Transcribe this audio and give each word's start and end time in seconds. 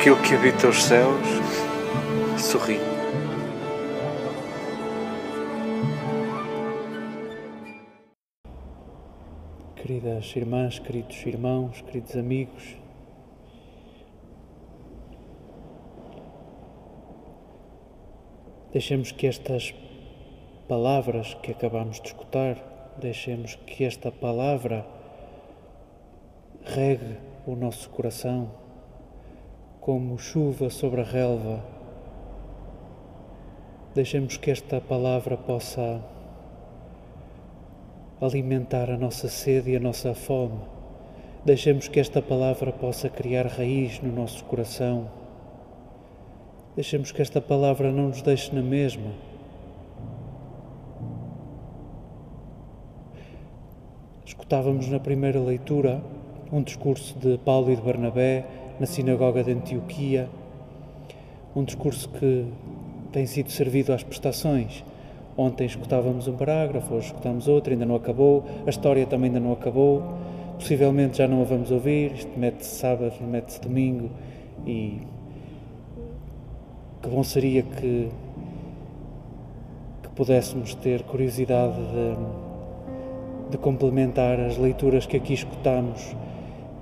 aquilo 0.00 0.16
que 0.22 0.34
habita 0.34 0.66
os 0.66 0.82
céus 0.82 1.28
sorri. 2.38 2.78
Queridas 9.76 10.34
irmãs, 10.34 10.78
queridos 10.78 11.26
irmãos, 11.26 11.82
queridos 11.82 12.16
amigos, 12.16 12.76
deixemos 18.72 19.12
que 19.12 19.26
estas 19.26 19.74
palavras 20.66 21.34
que 21.42 21.52
acabamos 21.52 22.00
de 22.00 22.08
escutar, 22.08 22.56
deixemos 22.96 23.54
que 23.66 23.84
esta 23.84 24.10
palavra 24.10 24.86
regue 26.64 27.18
o 27.46 27.54
nosso 27.54 27.90
coração 27.90 28.69
como 29.90 30.16
chuva 30.20 30.70
sobre 30.70 31.00
a 31.00 31.04
relva. 31.04 31.64
Deixemos 33.92 34.36
que 34.36 34.48
esta 34.48 34.80
palavra 34.80 35.36
possa 35.36 36.00
alimentar 38.20 38.88
a 38.88 38.96
nossa 38.96 39.28
sede 39.28 39.72
e 39.72 39.76
a 39.76 39.80
nossa 39.80 40.14
fome. 40.14 40.60
Deixemos 41.44 41.88
que 41.88 41.98
esta 41.98 42.22
palavra 42.22 42.70
possa 42.70 43.08
criar 43.08 43.48
raiz 43.48 44.00
no 44.00 44.12
nosso 44.12 44.44
coração. 44.44 45.10
Deixemos 46.76 47.10
que 47.10 47.20
esta 47.20 47.40
palavra 47.40 47.90
não 47.90 48.10
nos 48.10 48.22
deixe 48.22 48.54
na 48.54 48.62
mesma. 48.62 49.10
Escutávamos 54.24 54.86
na 54.86 55.00
primeira 55.00 55.40
leitura 55.40 56.00
um 56.52 56.62
discurso 56.62 57.18
de 57.18 57.38
Paulo 57.38 57.72
e 57.72 57.74
de 57.74 57.82
Barnabé 57.82 58.59
na 58.80 58.86
sinagoga 58.86 59.44
de 59.44 59.52
Antioquia, 59.52 60.26
um 61.54 61.62
discurso 61.62 62.08
que 62.08 62.46
tem 63.12 63.26
sido 63.26 63.50
servido 63.50 63.92
às 63.92 64.02
prestações. 64.02 64.82
Ontem 65.36 65.66
escutávamos 65.66 66.26
um 66.26 66.32
parágrafo, 66.32 66.94
hoje 66.94 67.08
escutamos 67.08 67.46
outro, 67.46 67.74
ainda 67.74 67.84
não 67.84 67.94
acabou, 67.94 68.42
a 68.66 68.70
história 68.70 69.04
também 69.06 69.28
ainda 69.28 69.38
não 69.38 69.52
acabou, 69.52 70.02
possivelmente 70.58 71.18
já 71.18 71.28
não 71.28 71.42
a 71.42 71.44
vamos 71.44 71.70
ouvir, 71.70 72.12
isto 72.12 72.38
mete-se 72.38 72.76
sábado, 72.76 73.14
mete-se 73.20 73.60
domingo 73.60 74.10
e 74.66 75.02
que 77.02 77.08
bom 77.08 77.22
seria 77.22 77.62
que, 77.62 78.08
que 80.02 80.08
pudéssemos 80.14 80.74
ter 80.74 81.02
curiosidade 81.02 81.76
de, 81.76 82.16
de 83.50 83.58
complementar 83.58 84.40
as 84.40 84.56
leituras 84.56 85.04
que 85.04 85.18
aqui 85.18 85.34
escutamos 85.34 86.14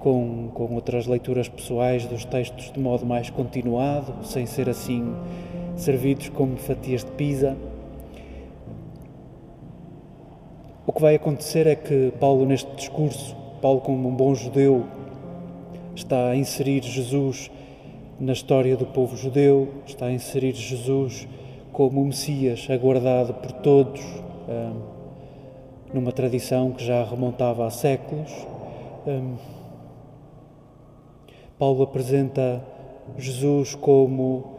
com, 0.01 0.49
com 0.55 0.75
outras 0.75 1.07
leituras 1.07 1.49
pessoais 1.49 2.07
dos 2.07 2.25
textos 2.25 2.73
de 2.73 2.81
modo 2.81 3.05
mais 3.05 3.31
continuado, 3.31 4.25
sem 4.25 4.47
ser 4.47 4.69
assim 4.69 5.15
servidos 5.77 6.29
como 6.29 6.57
fatias 6.57 7.05
de 7.05 7.11
pizza. 7.13 7.57
O 10.87 10.93
que 10.93 11.01
vai 11.01 11.15
acontecer 11.15 11.67
é 11.67 11.75
que 11.75 12.13
Paulo, 12.19 12.47
neste 12.47 12.71
discurso, 12.75 13.37
Paulo, 13.61 13.81
como 13.81 14.09
um 14.09 14.15
bom 14.15 14.35
judeu, 14.35 14.85
está 15.95 16.29
a 16.29 16.37
inserir 16.37 16.83
Jesus 16.83 17.51
na 18.19 18.33
história 18.33 18.77
do 18.77 18.87
povo 18.87 19.17
judeu, 19.17 19.69
está 19.87 20.07
a 20.07 20.13
inserir 20.13 20.55
Jesus 20.55 21.29
como 21.73 22.01
o 22.01 22.07
Messias 22.07 22.67
aguardado 22.71 23.35
por 23.35 23.53
todos, 23.53 24.01
numa 25.93 26.11
tradição 26.11 26.73
que 26.73 26.85
já 26.85 27.05
remontava 27.05 27.67
a 27.67 27.71
séculos. 27.71 28.33
Paulo 31.59 31.83
apresenta 31.83 32.65
Jesus 33.19 33.75
como 33.75 34.59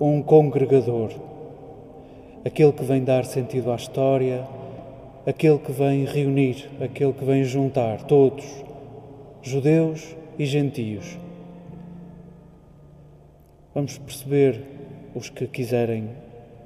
um 0.00 0.22
congregador, 0.22 1.10
aquele 2.42 2.72
que 2.72 2.82
vem 2.82 3.04
dar 3.04 3.26
sentido 3.26 3.70
à 3.70 3.76
história, 3.76 4.48
aquele 5.26 5.58
que 5.58 5.70
vem 5.70 6.06
reunir, 6.06 6.70
aquele 6.80 7.12
que 7.12 7.22
vem 7.22 7.44
juntar 7.44 8.02
todos, 8.04 8.46
judeus 9.42 10.16
e 10.38 10.46
gentios. 10.46 11.18
Vamos 13.74 13.98
perceber, 13.98 14.62
os 15.14 15.28
que 15.28 15.46
quiserem 15.46 16.08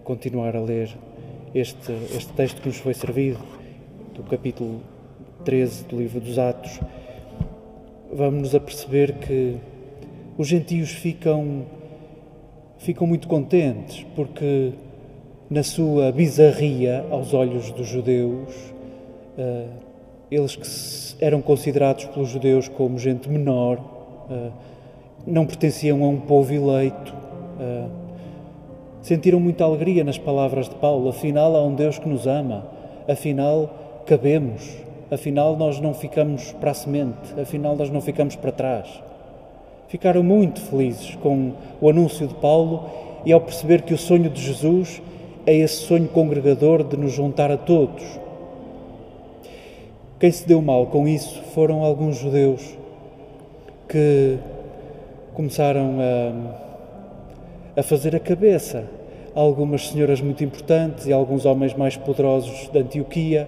continuar 0.04 0.54
a 0.54 0.60
ler 0.60 0.96
este, 1.52 1.92
este 2.14 2.32
texto 2.34 2.62
que 2.62 2.68
nos 2.68 2.76
foi 2.76 2.94
servido, 2.94 3.40
do 4.14 4.22
capítulo 4.22 4.80
13 5.44 5.84
do 5.86 5.96
livro 5.96 6.20
dos 6.20 6.38
Atos, 6.38 6.78
vamos 8.12 8.42
nos 8.42 8.54
aperceber 8.54 9.14
que 9.14 9.56
os 10.42 10.48
gentios 10.48 10.90
ficam, 10.90 11.62
ficam 12.78 13.06
muito 13.06 13.28
contentes 13.28 14.04
porque, 14.16 14.72
na 15.48 15.62
sua 15.62 16.10
bizarria 16.10 17.06
aos 17.12 17.32
olhos 17.32 17.70
dos 17.70 17.86
judeus, 17.86 18.52
uh, 19.38 19.68
eles 20.28 20.56
que 20.56 21.24
eram 21.24 21.40
considerados 21.40 22.06
pelos 22.06 22.28
judeus 22.28 22.66
como 22.66 22.98
gente 22.98 23.30
menor, 23.30 23.78
uh, 23.78 24.52
não 25.24 25.46
pertenciam 25.46 26.02
a 26.02 26.08
um 26.08 26.18
povo 26.18 26.52
eleito, 26.52 27.14
uh, 27.14 27.88
sentiram 29.00 29.38
muita 29.38 29.62
alegria 29.62 30.02
nas 30.02 30.18
palavras 30.18 30.68
de 30.68 30.74
Paulo. 30.74 31.08
Afinal, 31.08 31.54
há 31.54 31.64
um 31.64 31.76
Deus 31.76 32.00
que 32.00 32.08
nos 32.08 32.26
ama, 32.26 32.66
afinal, 33.08 34.02
cabemos, 34.06 34.76
afinal, 35.08 35.56
nós 35.56 35.78
não 35.78 35.94
ficamos 35.94 36.50
para 36.54 36.72
a 36.72 36.74
semente, 36.74 37.40
afinal, 37.40 37.76
nós 37.76 37.90
não 37.90 38.00
ficamos 38.00 38.34
para 38.34 38.50
trás 38.50 39.11
ficaram 39.92 40.22
muito 40.22 40.58
felizes 40.58 41.14
com 41.16 41.52
o 41.78 41.86
anúncio 41.86 42.26
de 42.26 42.32
Paulo 42.36 42.88
e 43.26 43.32
ao 43.32 43.42
perceber 43.42 43.82
que 43.82 43.92
o 43.92 43.98
sonho 43.98 44.30
de 44.30 44.40
Jesus 44.40 45.02
é 45.44 45.54
esse 45.54 45.82
sonho 45.82 46.08
congregador 46.08 46.82
de 46.82 46.96
nos 46.96 47.12
juntar 47.12 47.50
a 47.50 47.58
todos. 47.58 48.02
Quem 50.18 50.32
se 50.32 50.48
deu 50.48 50.62
mal 50.62 50.86
com 50.86 51.06
isso 51.06 51.42
foram 51.54 51.84
alguns 51.84 52.16
judeus 52.16 52.74
que 53.86 54.38
começaram 55.34 55.98
a, 57.76 57.80
a 57.80 57.82
fazer 57.82 58.16
a 58.16 58.20
cabeça 58.20 58.86
a 59.36 59.40
algumas 59.40 59.88
senhoras 59.88 60.22
muito 60.22 60.42
importantes 60.42 61.06
e 61.06 61.12
alguns 61.12 61.44
homens 61.44 61.74
mais 61.74 61.98
poderosos 61.98 62.70
da 62.72 62.80
Antioquia 62.80 63.46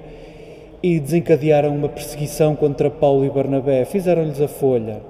e 0.83 1.01
desencadearam 1.01 1.75
uma 1.75 1.89
perseguição 1.89 2.55
contra 2.55 2.91
Paulo 2.91 3.25
e 3.25 3.31
Barnabé. 3.31 3.87
Fizeram-lhes 3.87 4.43
a 4.43 4.49
folha 4.49 5.01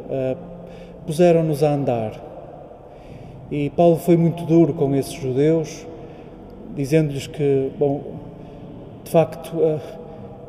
puseram-nos 1.06 1.62
a 1.62 1.74
andar. 1.74 2.20
E 3.50 3.70
Paulo 3.70 3.96
foi 3.96 4.16
muito 4.16 4.44
duro 4.44 4.74
com 4.74 4.94
esses 4.94 5.12
judeus, 5.12 5.86
dizendo-lhes 6.74 7.26
que, 7.26 7.70
bom, 7.78 8.02
de 9.04 9.10
facto, 9.10 9.54
uh, 9.56 9.80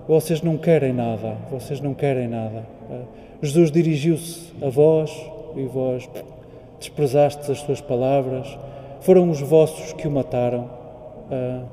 vocês 0.07 0.41
não 0.41 0.57
querem 0.57 0.93
nada, 0.93 1.35
vocês 1.51 1.81
não 1.81 1.93
querem 1.93 2.27
nada. 2.27 2.65
Uh, 2.89 3.03
Jesus 3.41 3.71
dirigiu-se 3.71 4.53
a 4.61 4.69
vós 4.69 5.11
e 5.55 5.63
vós 5.63 6.09
desprezastes 6.79 7.49
as 7.49 7.59
suas 7.59 7.81
palavras, 7.81 8.57
foram 9.01 9.29
os 9.29 9.41
vossos 9.41 9.93
que 9.93 10.07
o 10.07 10.11
mataram. 10.11 10.69
Uh, 11.29 11.65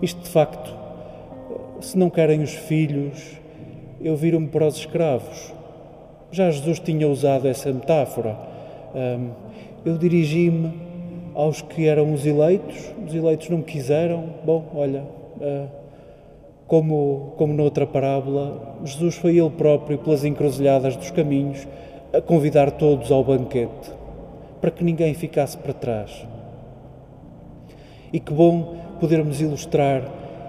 isto, 0.00 0.22
de 0.22 0.28
facto, 0.28 0.74
se 1.80 1.98
não 1.98 2.08
querem 2.08 2.42
os 2.42 2.52
filhos, 2.52 3.36
eu 4.00 4.16
viro-me 4.16 4.48
para 4.48 4.66
os 4.66 4.76
escravos. 4.76 5.55
Já 6.30 6.50
Jesus 6.50 6.80
tinha 6.80 7.08
usado 7.08 7.46
essa 7.48 7.72
metáfora. 7.72 8.36
eu 9.84 9.96
dirigi-me 9.96 10.72
aos 11.34 11.60
que 11.62 11.86
eram 11.86 12.12
os 12.12 12.26
eleitos, 12.26 12.92
os 13.06 13.14
eleitos 13.14 13.48
não 13.48 13.58
me 13.58 13.64
quiseram. 13.64 14.24
Bom, 14.44 14.64
olha, 14.74 15.04
ah, 15.40 15.66
como, 16.66 17.34
como 17.36 17.52
noutra 17.52 17.86
parábola, 17.86 18.78
Jesus 18.84 19.16
foi 19.16 19.38
ele 19.38 19.50
próprio, 19.50 19.98
pelas 19.98 20.24
encruzilhadas 20.24 20.96
dos 20.96 21.10
caminhos, 21.10 21.66
a 22.12 22.20
convidar 22.20 22.72
todos 22.72 23.12
ao 23.12 23.22
banquete, 23.22 23.92
para 24.60 24.70
que 24.70 24.82
ninguém 24.82 25.14
ficasse 25.14 25.56
para 25.56 25.72
trás. 25.72 26.26
E 28.12 28.18
que 28.18 28.32
bom 28.32 28.76
podermos 28.98 29.40
ilustrar 29.40 30.02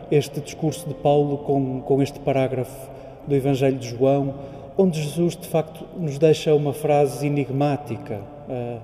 este 0.10 0.40
discurso 0.40 0.88
de 0.88 0.96
Paulo 0.96 1.40
com, 1.40 1.82
com 1.82 2.02
este 2.02 2.20
parágrafo 2.20 2.90
do 3.28 3.36
Evangelho 3.36 3.78
de 3.78 3.90
João, 3.90 4.34
onde 4.78 5.02
Jesus 5.02 5.36
de 5.36 5.48
facto 5.48 5.86
nos 5.98 6.18
deixa 6.18 6.54
uma 6.54 6.74
frase 6.74 7.26
enigmática: 7.26 8.22
uh, 8.48 8.80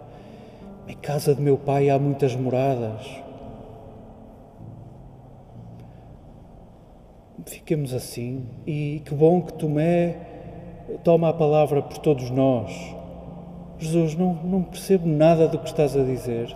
Em 0.87 0.95
casa 0.95 1.35
de 1.35 1.41
meu 1.41 1.57
pai 1.57 1.89
há 1.89 1.99
muitas 1.99 2.35
moradas. 2.35 3.21
Fiquemos 7.45 7.93
assim, 7.93 8.45
e 8.65 9.01
que 9.03 9.13
bom 9.13 9.41
que 9.41 9.53
Tomé 9.53 10.15
toma 11.03 11.29
a 11.29 11.33
palavra 11.33 11.81
por 11.81 11.97
todos 11.97 12.29
nós. 12.29 12.71
Jesus, 13.79 14.15
não, 14.15 14.33
não 14.33 14.63
percebo 14.63 15.07
nada 15.07 15.47
do 15.47 15.59
que 15.59 15.67
estás 15.67 15.97
a 15.97 16.03
dizer. 16.03 16.55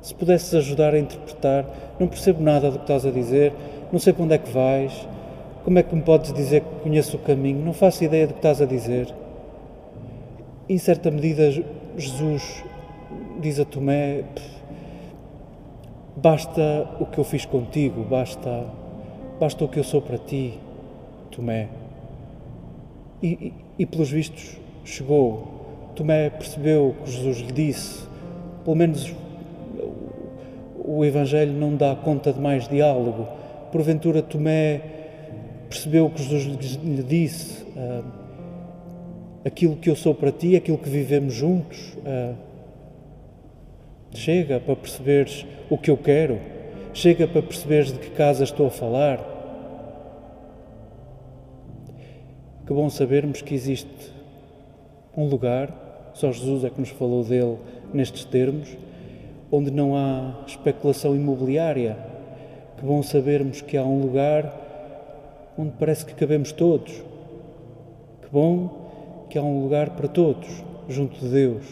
Se 0.00 0.14
pudesses 0.14 0.54
ajudar 0.54 0.94
a 0.94 0.98
interpretar, 0.98 1.66
não 1.98 2.06
percebo 2.06 2.42
nada 2.42 2.70
do 2.70 2.78
que 2.78 2.84
estás 2.84 3.04
a 3.04 3.10
dizer, 3.10 3.52
não 3.92 3.98
sei 3.98 4.12
para 4.12 4.24
onde 4.24 4.34
é 4.34 4.38
que 4.38 4.50
vais, 4.50 5.06
como 5.64 5.78
é 5.78 5.82
que 5.82 5.94
me 5.94 6.02
podes 6.02 6.32
dizer 6.32 6.62
que 6.62 6.82
conheço 6.82 7.16
o 7.16 7.20
caminho? 7.20 7.64
Não 7.64 7.72
faço 7.72 8.04
ideia 8.04 8.26
do 8.26 8.32
que 8.32 8.38
estás 8.38 8.60
a 8.62 8.66
dizer. 8.66 9.12
Em 10.68 10.78
certa 10.78 11.10
medida, 11.10 11.50
Jesus 11.96 12.64
diz 13.40 13.58
a 13.58 13.64
Tomé: 13.64 14.24
Basta 16.16 16.88
o 17.00 17.06
que 17.06 17.18
eu 17.18 17.24
fiz 17.24 17.44
contigo, 17.44 18.02
basta, 18.02 18.66
basta 19.38 19.64
o 19.64 19.68
que 19.68 19.78
eu 19.78 19.84
sou 19.84 20.02
para 20.02 20.18
ti, 20.18 20.58
Tomé. 21.30 21.68
E, 23.22 23.28
e, 23.28 23.54
e 23.80 23.86
pelos 23.86 24.10
vistos 24.10 24.58
chegou. 24.84 25.56
Tomé 25.94 26.30
percebeu 26.30 26.88
o 26.88 27.04
que 27.04 27.10
Jesus 27.10 27.38
lhe 27.38 27.52
disse. 27.52 28.06
Pelo 28.64 28.76
menos 28.76 29.14
o 30.84 31.04
Evangelho 31.04 31.52
não 31.52 31.76
dá 31.76 31.94
conta 31.96 32.32
de 32.32 32.40
mais 32.40 32.68
diálogo. 32.68 33.26
Porventura 33.70 34.22
Tomé 34.22 34.97
percebeu 35.68 36.06
o 36.06 36.10
que 36.10 36.22
Jesus 36.22 36.76
lhe 36.82 37.02
disse. 37.02 37.64
Uh, 37.64 38.04
aquilo 39.44 39.76
que 39.76 39.90
eu 39.90 39.96
sou 39.96 40.14
para 40.14 40.32
ti, 40.32 40.56
aquilo 40.56 40.78
que 40.78 40.88
vivemos 40.88 41.34
juntos. 41.34 41.96
Uh, 41.98 42.34
chega 44.14 44.58
para 44.58 44.74
perceberes 44.74 45.46
o 45.70 45.76
que 45.76 45.90
eu 45.90 45.96
quero. 45.96 46.38
Chega 46.94 47.28
para 47.28 47.42
perceberes 47.42 47.92
de 47.92 47.98
que 47.98 48.10
casa 48.10 48.44
estou 48.44 48.66
a 48.66 48.70
falar. 48.70 49.18
Que 52.66 52.72
bom 52.72 52.90
sabermos 52.90 53.40
que 53.40 53.54
existe 53.54 54.12
um 55.16 55.26
lugar, 55.26 56.10
só 56.14 56.30
Jesus 56.30 56.64
é 56.64 56.70
que 56.70 56.78
nos 56.78 56.90
falou 56.90 57.24
dele 57.24 57.56
nestes 57.92 58.24
termos, 58.24 58.68
onde 59.50 59.70
não 59.70 59.96
há 59.96 60.44
especulação 60.46 61.14
imobiliária. 61.16 61.96
Que 62.76 62.84
bom 62.84 63.02
sabermos 63.02 63.60
que 63.60 63.76
há 63.76 63.82
um 63.82 64.00
lugar 64.00 64.67
onde 65.58 65.72
parece 65.72 66.06
que 66.06 66.14
cabemos 66.14 66.52
todos. 66.52 66.92
Que 68.22 68.28
bom 68.30 69.26
que 69.28 69.36
há 69.36 69.42
um 69.42 69.62
lugar 69.62 69.90
para 69.90 70.06
todos, 70.06 70.48
junto 70.88 71.18
de 71.18 71.28
Deus. 71.28 71.64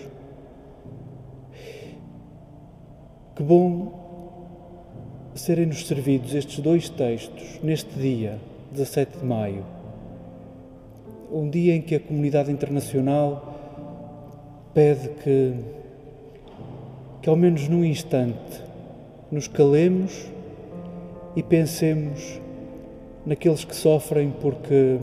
Que 3.37 3.43
bom 3.43 5.31
serem-nos 5.35 5.87
servidos 5.87 6.35
estes 6.35 6.59
dois 6.59 6.89
textos 6.89 7.61
neste 7.63 7.95
dia, 7.99 8.39
17 8.73 9.19
de 9.19 9.25
maio, 9.25 9.65
um 11.31 11.49
dia 11.49 11.75
em 11.75 11.83
que 11.83 11.95
a 11.95 12.01
comunidade 12.01 12.51
internacional 12.51 13.55
pede 14.73 15.11
que, 15.23 15.55
que 17.21 17.29
ao 17.29 17.37
menos 17.37 17.69
num 17.69 17.85
instante, 17.85 18.63
nos 19.31 19.47
calemos 19.49 20.27
e 21.35 21.43
pensemos 21.43 22.41
naqueles 23.27 23.65
que 23.65 23.75
sofrem 23.75 24.33
porque 24.41 24.99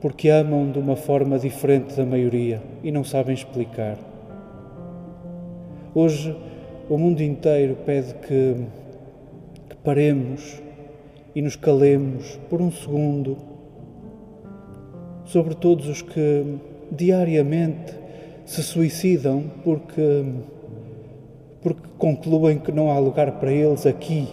porque 0.00 0.28
amam 0.28 0.70
de 0.70 0.78
uma 0.78 0.96
forma 0.96 1.38
diferente 1.38 1.94
da 1.96 2.04
maioria 2.04 2.62
e 2.82 2.90
não 2.90 3.02
sabem 3.02 3.34
explicar. 3.34 3.98
Hoje 5.94 6.36
o 6.88 6.96
mundo 6.96 7.22
inteiro 7.22 7.76
pede 7.84 8.14
que, 8.14 8.56
que 9.68 9.76
paremos 9.82 10.62
e 11.34 11.42
nos 11.42 11.56
calemos 11.56 12.38
por 12.48 12.60
um 12.60 12.70
segundo 12.70 13.36
sobre 15.24 15.54
todos 15.54 15.88
os 15.88 16.02
que 16.02 16.56
diariamente 16.92 17.92
se 18.44 18.62
suicidam 18.62 19.44
porque, 19.64 20.24
porque 21.60 21.88
concluem 21.98 22.58
que 22.58 22.70
não 22.70 22.90
há 22.90 22.98
lugar 22.98 23.40
para 23.40 23.50
eles 23.50 23.86
aqui 23.86 24.28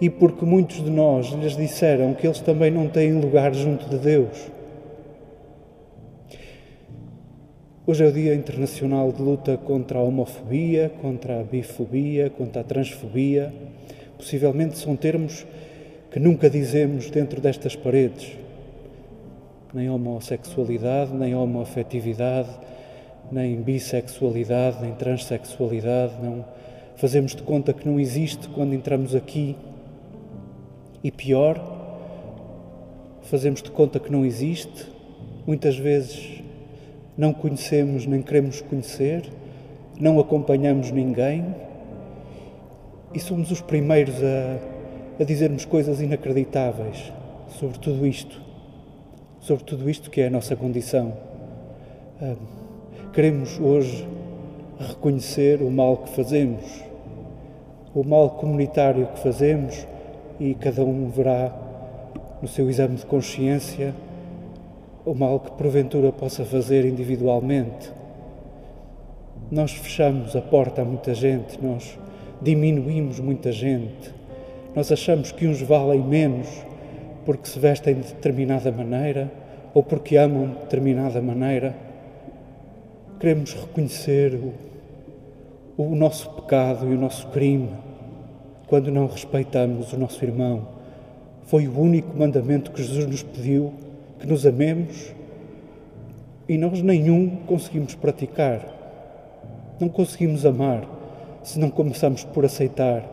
e 0.00 0.08
porque 0.08 0.44
muitos 0.44 0.84
de 0.84 0.90
nós 0.90 1.26
lhes 1.32 1.56
disseram 1.56 2.14
que 2.14 2.26
eles 2.26 2.40
também 2.40 2.70
não 2.70 2.88
têm 2.88 3.20
lugar 3.20 3.54
junto 3.54 3.88
de 3.88 3.98
Deus. 3.98 4.50
Hoje 7.86 8.04
é 8.04 8.06
o 8.06 8.12
Dia 8.12 8.34
Internacional 8.34 9.10
de 9.10 9.22
Luta 9.22 9.56
contra 9.56 9.98
a 9.98 10.02
Homofobia, 10.02 10.92
contra 11.00 11.40
a 11.40 11.42
Bifobia, 11.42 12.28
contra 12.28 12.60
a 12.60 12.64
Transfobia. 12.64 13.52
Possivelmente 14.16 14.76
são 14.76 14.94
termos 14.94 15.46
que 16.10 16.20
nunca 16.20 16.50
dizemos 16.50 17.10
dentro 17.10 17.40
destas 17.40 17.74
paredes. 17.74 18.36
Nem 19.72 19.88
homossexualidade, 19.88 21.14
nem 21.14 21.34
homoafetividade, 21.34 22.50
nem 23.32 23.56
bissexualidade, 23.56 24.82
nem 24.82 24.92
transexualidade. 24.92 26.12
Não 26.22 26.44
fazemos 26.96 27.34
de 27.34 27.42
conta 27.42 27.72
que 27.72 27.88
não 27.88 27.98
existe 27.98 28.48
quando 28.48 28.74
entramos 28.74 29.14
aqui. 29.14 29.56
E 31.02 31.10
pior, 31.10 31.60
fazemos 33.22 33.62
de 33.62 33.70
conta 33.70 34.00
que 34.00 34.10
não 34.10 34.24
existe, 34.24 34.86
muitas 35.46 35.76
vezes 35.76 36.42
não 37.16 37.32
conhecemos 37.32 38.06
nem 38.06 38.22
queremos 38.22 38.60
conhecer, 38.60 39.28
não 40.00 40.18
acompanhamos 40.18 40.90
ninguém 40.90 41.54
e 43.12 43.18
somos 43.18 43.50
os 43.50 43.60
primeiros 43.60 44.14
a, 44.22 45.22
a 45.22 45.24
dizermos 45.24 45.64
coisas 45.64 46.00
inacreditáveis 46.00 47.12
sobre 47.58 47.78
tudo 47.78 48.06
isto, 48.06 48.40
sobre 49.40 49.64
tudo 49.64 49.88
isto 49.90 50.10
que 50.10 50.20
é 50.20 50.26
a 50.26 50.30
nossa 50.30 50.54
condição. 50.54 51.12
Queremos 53.12 53.58
hoje 53.58 54.06
reconhecer 54.78 55.62
o 55.62 55.70
mal 55.70 55.98
que 55.98 56.10
fazemos, 56.10 56.64
o 57.94 58.04
mal 58.04 58.30
comunitário 58.30 59.06
que 59.08 59.20
fazemos 59.20 59.86
e 60.40 60.54
cada 60.54 60.84
um 60.84 61.08
verá 61.08 61.52
no 62.40 62.46
seu 62.46 62.70
exame 62.70 62.96
de 62.96 63.06
consciência 63.06 63.94
o 65.04 65.14
mal 65.14 65.40
que 65.40 65.50
porventura 65.52 66.12
possa 66.12 66.44
fazer 66.44 66.84
individualmente. 66.84 67.90
Nós 69.50 69.72
fechamos 69.72 70.36
a 70.36 70.42
porta 70.42 70.82
a 70.82 70.84
muita 70.84 71.14
gente, 71.14 71.58
nós 71.62 71.98
diminuímos 72.42 73.18
muita 73.18 73.50
gente, 73.50 74.12
nós 74.76 74.92
achamos 74.92 75.32
que 75.32 75.46
uns 75.46 75.62
valem 75.62 76.02
menos 76.02 76.46
porque 77.24 77.48
se 77.48 77.58
vestem 77.58 77.94
de 77.94 78.12
determinada 78.12 78.70
maneira 78.70 79.30
ou 79.74 79.82
porque 79.82 80.16
amam 80.16 80.48
de 80.48 80.58
determinada 80.60 81.20
maneira. 81.20 81.74
Queremos 83.18 83.54
reconhecer 83.54 84.34
o, 85.76 85.82
o 85.82 85.94
nosso 85.96 86.30
pecado 86.30 86.86
e 86.90 86.94
o 86.94 86.98
nosso 86.98 87.26
crime 87.28 87.87
quando 88.68 88.90
não 88.90 89.06
respeitamos 89.06 89.92
o 89.92 89.98
nosso 89.98 90.24
irmão. 90.24 90.68
Foi 91.46 91.66
o 91.66 91.78
único 91.78 92.16
mandamento 92.16 92.70
que 92.70 92.82
Jesus 92.82 93.06
nos 93.06 93.22
pediu 93.22 93.72
que 94.18 94.26
nos 94.26 94.44
amemos 94.44 95.12
e 96.48 96.58
nós 96.58 96.82
nenhum 96.82 97.30
conseguimos 97.46 97.94
praticar. 97.94 98.60
Não 99.78 99.88
conseguimos 99.88 100.44
amar 100.44 100.82
se 101.42 101.58
não 101.58 101.70
começamos 101.70 102.24
por 102.24 102.44
aceitar. 102.44 103.04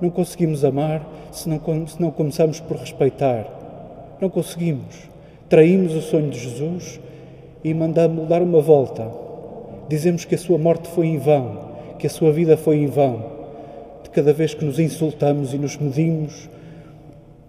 Não 0.00 0.10
conseguimos 0.10 0.64
amar 0.64 1.06
se 1.32 1.48
não, 1.48 1.60
se 1.86 2.00
não 2.00 2.10
começamos 2.10 2.60
por 2.60 2.76
respeitar. 2.76 3.46
Não 4.20 4.30
conseguimos. 4.30 5.08
Traímos 5.48 5.94
o 5.94 6.00
sonho 6.00 6.30
de 6.30 6.38
Jesus 6.38 7.00
e 7.64 7.74
mandamos 7.74 8.28
dar 8.28 8.42
uma 8.42 8.60
volta. 8.60 9.10
Dizemos 9.88 10.24
que 10.24 10.34
a 10.34 10.38
sua 10.38 10.58
morte 10.58 10.88
foi 10.88 11.06
em 11.06 11.18
vão, 11.18 11.58
que 11.98 12.06
a 12.06 12.10
sua 12.10 12.30
vida 12.30 12.56
foi 12.56 12.76
em 12.76 12.86
vão. 12.86 13.37
De 14.08 14.14
cada 14.14 14.32
vez 14.32 14.54
que 14.54 14.64
nos 14.64 14.78
insultamos 14.78 15.54
e 15.54 15.58
nos 15.58 15.76
medimos 15.76 16.48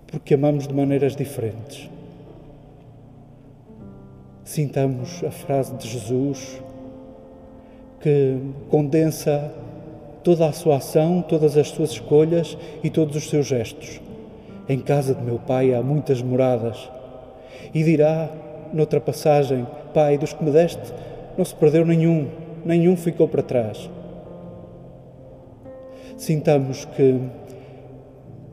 porque 0.08 0.34
amamos 0.34 0.68
de 0.68 0.74
maneiras 0.74 1.16
diferentes 1.16 1.90
sintamos 4.50 5.24
a 5.24 5.30
frase 5.30 5.76
de 5.76 5.88
Jesus 5.88 6.60
que 8.02 8.40
condensa 8.72 9.52
toda 10.24 10.48
a 10.48 10.52
sua 10.52 10.78
ação, 10.78 11.22
todas 11.22 11.56
as 11.56 11.68
suas 11.68 11.92
escolhas 11.92 12.58
e 12.84 12.90
todos 12.90 13.16
os 13.16 13.30
seus 13.30 13.46
gestos. 13.46 14.02
Em 14.68 14.80
casa 14.80 15.14
de 15.14 15.22
meu 15.22 15.38
Pai 15.38 15.72
há 15.76 15.84
muitas 15.84 16.24
moradas. 16.24 16.90
E 17.76 17.84
dirá, 17.84 18.28
noutra 18.74 19.00
passagem: 19.00 19.68
Pai, 19.94 20.18
dos 20.18 20.34
que 20.34 20.44
me 20.44 20.50
deste, 20.50 20.94
não 21.38 21.46
se 21.46 21.54
perdeu 21.54 21.86
nenhum, 21.86 22.28
nenhum 22.66 22.98
ficou 22.98 23.28
para 23.28 23.44
trás. 23.44 23.88
Sintamos 26.20 26.86
que 26.96 27.20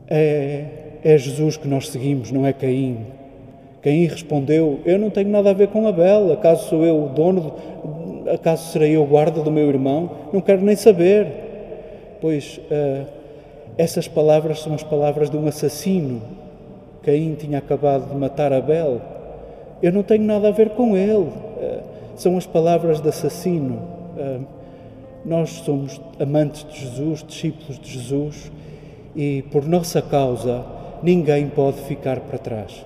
é, 0.09 0.65
é 1.03 1.17
Jesus 1.17 1.57
que 1.57 1.67
nós 1.67 1.89
seguimos, 1.89 2.31
não 2.31 2.45
é 2.45 2.53
Caim 2.53 3.05
Caim 3.81 4.05
respondeu: 4.05 4.79
Eu 4.85 4.97
não 4.97 5.09
tenho 5.09 5.29
nada 5.29 5.51
a 5.51 5.53
ver 5.53 5.67
com 5.67 5.87
Abel, 5.87 6.33
acaso 6.33 6.67
sou 6.69 6.85
eu 6.85 7.05
o 7.05 7.09
dono, 7.09 7.53
acaso 8.33 8.71
serei 8.71 8.95
eu 8.95 9.03
o 9.03 9.05
guarda 9.05 9.41
do 9.41 9.51
meu 9.51 9.69
irmão? 9.69 10.09
Não 10.33 10.41
quero 10.41 10.61
nem 10.61 10.75
saber. 10.75 11.27
Pois 12.19 12.59
uh, 12.71 13.05
essas 13.77 14.07
palavras 14.07 14.59
são 14.59 14.73
as 14.73 14.83
palavras 14.83 15.29
de 15.29 15.37
um 15.37 15.47
assassino. 15.47 16.21
Caim 17.03 17.35
tinha 17.35 17.59
acabado 17.59 18.09
de 18.09 18.15
matar 18.15 18.51
Abel. 18.51 19.01
Eu 19.81 19.91
não 19.91 20.03
tenho 20.03 20.23
nada 20.23 20.47
a 20.47 20.51
ver 20.51 20.69
com 20.69 20.97
ele. 20.97 21.13
Uh, 21.13 21.81
são 22.15 22.35
as 22.37 22.47
palavras 22.47 22.99
de 22.99 23.09
assassino. 23.09 23.81
Uh, 24.17 24.56
nós 25.27 25.49
somos 25.49 25.99
amantes 26.21 26.65
de 26.71 26.79
Jesus, 26.79 27.21
discípulos 27.21 27.77
de 27.79 27.91
Jesus, 27.91 28.49
e 29.13 29.43
por 29.51 29.65
nossa 29.65 30.01
causa 30.01 30.65
ninguém 31.03 31.49
pode 31.49 31.81
ficar 31.81 32.21
para 32.21 32.39
trás. 32.39 32.85